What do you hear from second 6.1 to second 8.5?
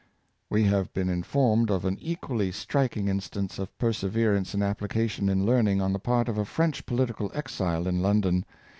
of a French political exile in London.